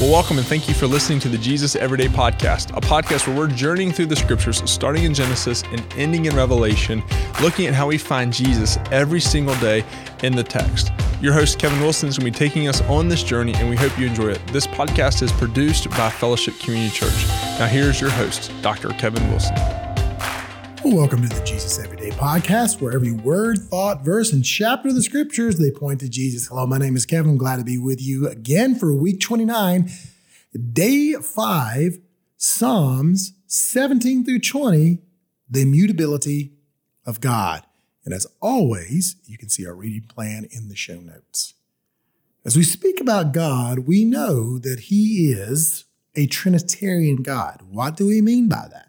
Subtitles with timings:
[0.00, 3.36] Well, welcome and thank you for listening to the Jesus Everyday Podcast, a podcast where
[3.36, 7.02] we're journeying through the scriptures, starting in Genesis and ending in Revelation,
[7.42, 9.84] looking at how we find Jesus every single day
[10.22, 10.92] in the text.
[11.20, 13.74] Your host, Kevin Wilson, is going to be taking us on this journey, and we
[13.74, 14.46] hope you enjoy it.
[14.52, 17.26] This podcast is produced by Fellowship Community Church.
[17.58, 18.90] Now, here's your host, Dr.
[18.90, 19.56] Kevin Wilson.
[20.90, 25.02] Welcome to the Jesus Everyday Podcast, where every word, thought, verse, and chapter of the
[25.02, 26.48] scriptures they point to Jesus.
[26.48, 27.32] Hello, my name is Kevin.
[27.32, 29.90] I'm glad to be with you again for week 29,
[30.72, 31.98] day five,
[32.38, 34.98] Psalms 17 through 20,
[35.50, 36.54] the immutability
[37.04, 37.64] of God.
[38.06, 41.52] And as always, you can see our reading plan in the show notes.
[42.46, 45.84] As we speak about God, we know that He is
[46.16, 47.60] a Trinitarian God.
[47.68, 48.88] What do we mean by that?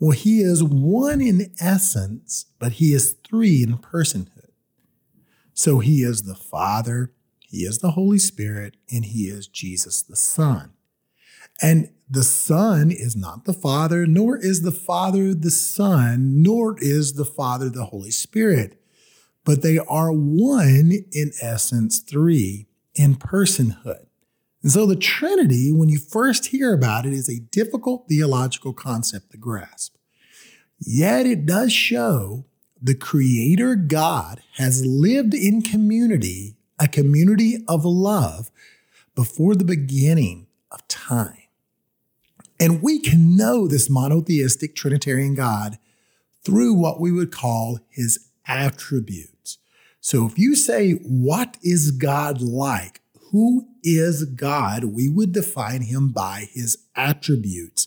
[0.00, 4.50] Well, he is one in essence, but he is three in personhood.
[5.52, 10.16] So he is the Father, he is the Holy Spirit, and he is Jesus the
[10.16, 10.72] Son.
[11.60, 17.14] And the Son is not the Father, nor is the Father the Son, nor is
[17.14, 18.80] the Father the Holy Spirit,
[19.44, 24.06] but they are one in essence, three in personhood.
[24.62, 29.32] And so the Trinity, when you first hear about it, is a difficult theological concept
[29.32, 29.96] to grasp.
[30.80, 32.44] Yet it does show
[32.80, 38.50] the Creator God has lived in community, a community of love,
[39.14, 41.36] before the beginning of time.
[42.58, 45.78] And we can know this monotheistic Trinitarian God
[46.42, 49.58] through what we would call his attributes.
[50.00, 53.00] So if you say, What is God like?
[53.30, 57.86] who is God, we would define him by his attributes,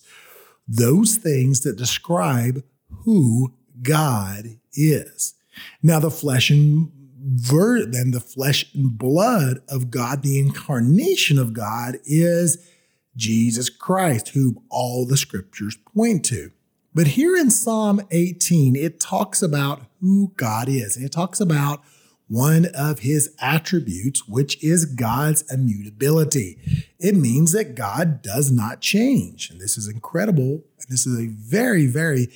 [0.67, 2.63] those things that describe
[3.03, 5.35] who God is.
[5.81, 6.91] Now, the flesh and
[7.23, 12.69] ver- then the flesh and blood of God, the incarnation of God, is
[13.15, 16.51] Jesus Christ, whom all the scriptures point to.
[16.95, 20.97] But here in Psalm 18, it talks about who God is.
[20.97, 21.81] It talks about
[22.27, 26.57] one of his attributes, which is God's immutability.
[26.99, 29.49] It means that God does not change.
[29.49, 30.63] And this is incredible.
[30.79, 32.29] And This is a very, very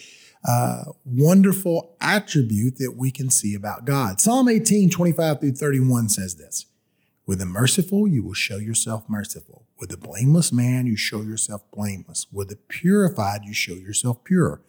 [0.46, 4.22] uh, wonderful attribute that we can see about God.
[4.22, 6.66] Psalm 18, 25 through 31 says this
[7.26, 9.66] With the merciful, you will show yourself merciful.
[9.80, 12.28] With the blameless man, you show yourself blameless.
[12.32, 14.62] With the purified, you show yourself pure.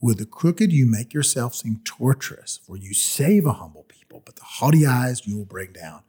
[0.00, 4.36] With the crooked, you make yourself seem torturous, for you save a humble people, but
[4.36, 6.02] the haughty eyes you will bring down.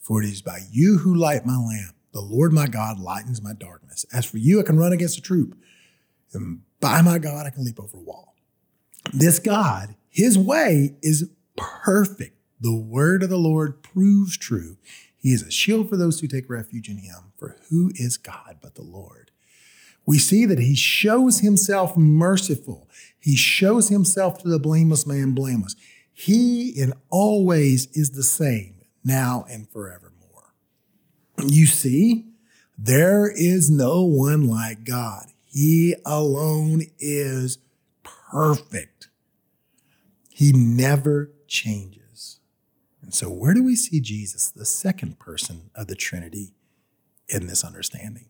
[0.00, 1.94] For it is by you who light my lamp.
[2.12, 4.04] The Lord my God lightens my darkness.
[4.12, 5.56] As for you, I can run against a troop,
[6.32, 8.35] and by my God, I can leap over a wall.
[9.12, 12.36] This God, his way is perfect.
[12.60, 14.76] The word of the Lord proves true.
[15.16, 17.32] He is a shield for those who take refuge in him.
[17.36, 19.30] For who is God but the Lord?
[20.06, 22.88] We see that he shows himself merciful.
[23.18, 25.74] He shows himself to the blameless man blameless.
[26.12, 30.54] He in all ways is the same now and forevermore.
[31.44, 32.26] You see,
[32.78, 35.26] there is no one like God.
[35.44, 37.58] He alone is
[38.30, 39.08] perfect.
[40.30, 42.40] He never changes.
[43.02, 46.54] And so, where do we see Jesus, the second person of the Trinity,
[47.28, 48.26] in this understanding?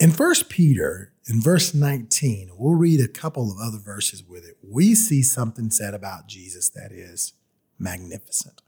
[0.00, 4.56] In 1 Peter, in verse 19, we'll read a couple of other verses with it.
[4.62, 7.32] We see something said about Jesus that is
[7.78, 8.62] magnificent.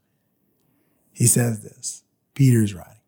[1.13, 2.03] He says this
[2.33, 3.00] Peter's writing,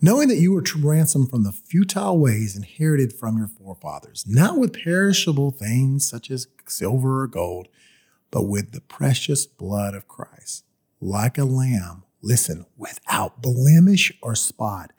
[0.00, 4.82] knowing that you were ransomed from the futile ways inherited from your forefathers, not with
[4.82, 7.68] perishable things such as silver or gold,
[8.30, 10.64] but with the precious blood of Christ,
[11.00, 14.92] like a lamb, listen, without blemish or spot.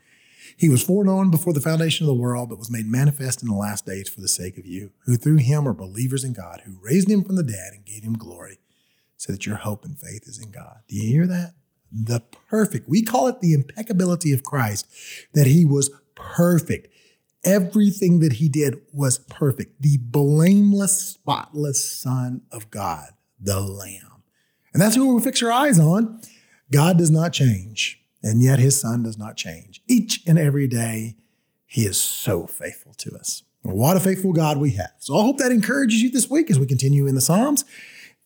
[0.57, 3.55] He was foreknown before the foundation of the world, but was made manifest in the
[3.55, 6.79] last days for the sake of you, who through him are believers in God, who
[6.81, 8.59] raised him from the dead and gave him glory,
[9.15, 10.79] so that your hope and faith is in God.
[10.89, 11.53] Do you hear that?
[11.91, 12.89] The perfect.
[12.89, 14.87] We call it the impeccability of Christ,
[15.33, 16.87] that he was perfect.
[17.43, 19.81] Everything that he did was perfect.
[19.81, 23.09] The blameless, spotless Son of God,
[23.39, 24.23] the Lamb.
[24.73, 26.21] And that's who we fix our eyes on.
[26.71, 29.81] God does not change, and yet his Son does not change.
[29.87, 31.15] Each and every day,
[31.65, 33.43] he is so faithful to us.
[33.61, 34.93] What a faithful God we have.
[34.99, 37.65] So I hope that encourages you this week as we continue in the Psalms.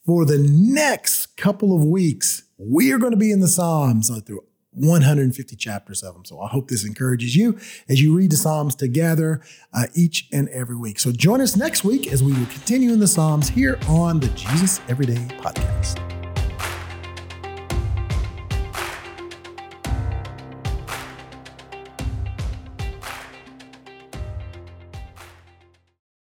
[0.06, 4.44] For the next couple of weeks, we are going to be in the Psalms through
[4.72, 6.26] 150 chapters of them.
[6.26, 7.58] So I hope this encourages you
[7.88, 9.42] as you read the Psalms together
[9.74, 11.00] uh, each and every week.
[11.00, 14.30] So join us next week as we will continue in the Psalms here on the
[14.30, 16.13] Jesus Everyday Podcast.